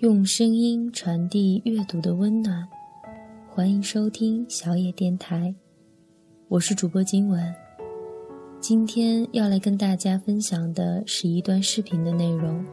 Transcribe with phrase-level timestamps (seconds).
[0.00, 2.66] 用声音传递阅读的温暖，
[3.50, 5.54] 欢迎收听小野电台，
[6.48, 7.54] 我是主播金文。
[8.60, 12.64] 今天要来跟大家分享的是一段视频的内容，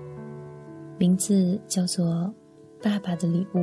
[0.98, 2.34] 名字叫做
[2.82, 3.58] 《爸爸的礼物》。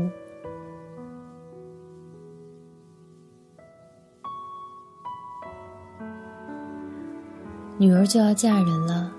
[7.79, 9.11] 女儿就要嫁人了，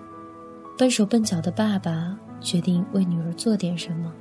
[0.78, 4.14] 笨手笨脚的爸爸决定为女儿做点什么。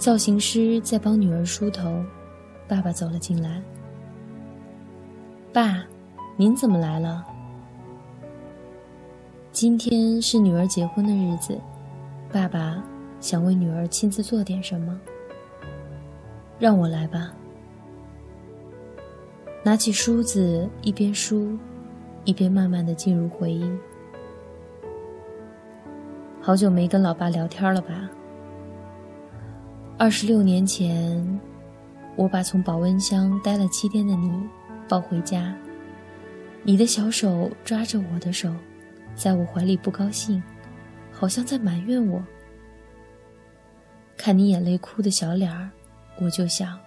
[0.00, 2.02] 造型师在帮女儿梳头，
[2.66, 3.62] 爸爸走了进来。
[5.52, 5.84] 爸，
[6.38, 7.22] 您怎么来了？
[9.52, 11.60] 今天是女儿结婚的日子，
[12.32, 12.82] 爸爸
[13.20, 14.98] 想为女儿亲自做点什么。
[16.58, 17.34] 让我来吧。
[19.62, 21.58] 拿起梳子，一边梳，
[22.24, 23.70] 一边慢慢的进入回忆。
[26.40, 28.08] 好久没跟老爸聊天了吧？
[30.00, 31.38] 二十六年前，
[32.16, 34.32] 我把从保温箱待了七天的你
[34.88, 35.54] 抱回家，
[36.62, 38.50] 你的小手抓着我的手，
[39.14, 40.42] 在我怀里不高兴，
[41.12, 42.24] 好像在埋怨我。
[44.16, 45.70] 看你眼泪哭的小脸儿，
[46.18, 46.80] 我就想，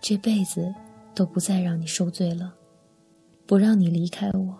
[0.00, 0.74] 这辈子
[1.14, 2.52] 都不再让你受罪了，
[3.46, 4.58] 不让你离开我。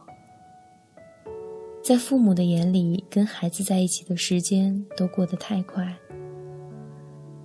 [1.82, 5.92] 在父母的眼里，跟孩子在一起的时间都过得太快。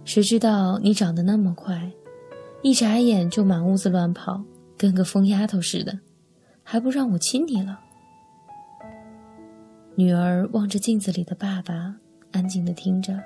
[0.09, 1.91] 谁知道你长得那么快，
[2.63, 4.41] 一眨眼就满屋子乱跑，
[4.75, 5.99] 跟个疯丫头似的，
[6.63, 7.79] 还不让我亲你了？
[9.93, 11.93] 女儿望着镜子里的爸爸，
[12.31, 13.19] 安静的听着。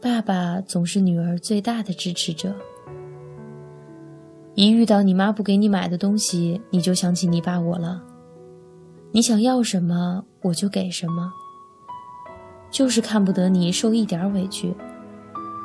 [0.00, 2.56] 爸爸总是女儿最大的支持者。
[4.54, 8.02] 一遇到你妈不给你买的东西，你就想起你爸我了。
[9.12, 11.34] 你想要什么，我就给什么。
[12.70, 14.72] 就是看不得你受一点委屈，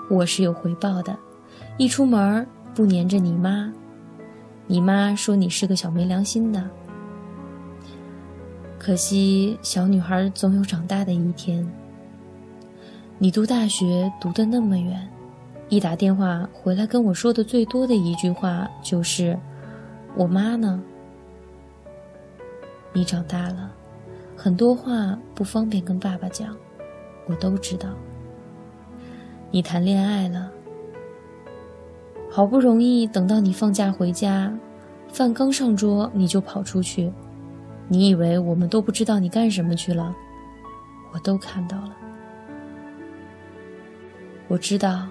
[0.09, 1.15] 我是有回报的。
[1.77, 3.71] 一出门不粘着你妈，
[4.65, 6.67] 你妈说你是个小没良心的。
[8.79, 11.67] 可惜小女孩总有长大的一天。
[13.17, 15.07] 你读大学读得那么远，
[15.69, 19.37] 一打电话回来跟我说的最多的一句话就是
[20.17, 20.83] ：“我妈呢？”
[22.93, 23.71] 你长大了，
[24.35, 26.55] 很多话不方便跟爸爸讲。
[27.27, 27.89] 我都知道，
[29.51, 30.51] 你谈恋爱了。
[32.29, 34.53] 好不容易等到你放假回家，
[35.07, 37.11] 饭刚上桌你就跑出去，
[37.87, 40.13] 你以为我们都不知道你干什么去了？
[41.13, 41.95] 我都看到了。
[44.47, 45.07] 我知道，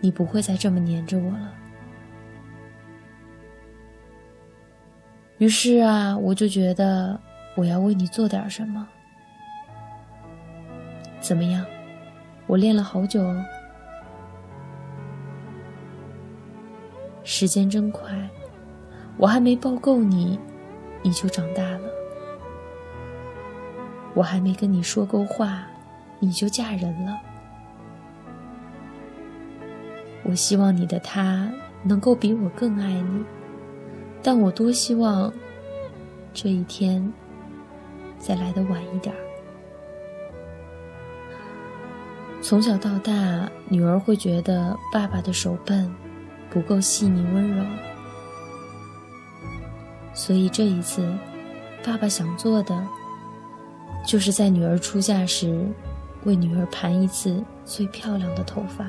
[0.00, 1.54] 你不会再这么黏着我了。
[5.38, 7.18] 于是啊，我就觉得
[7.54, 8.88] 我要为你做点什么。
[11.20, 11.64] 怎么样？
[12.46, 13.44] 我练了好久哦。
[17.22, 18.08] 时间真快，
[19.18, 20.38] 我还没抱够你，
[21.02, 21.80] 你就长大了；
[24.14, 25.66] 我还没跟你说够话，
[26.20, 27.20] 你就嫁人了。
[30.22, 31.52] 我希望你的他
[31.82, 33.24] 能够比我更爱你，
[34.22, 35.30] 但我多希望
[36.32, 37.12] 这一天
[38.18, 39.27] 再来的晚一点儿。
[42.40, 45.92] 从小到大，女儿会觉得爸爸的手笨，
[46.48, 47.64] 不够细腻温柔。
[50.14, 51.06] 所以这一次，
[51.84, 52.86] 爸爸想做的，
[54.06, 55.66] 就是在女儿出嫁时，
[56.24, 58.88] 为女儿盘一次最漂亮的头发。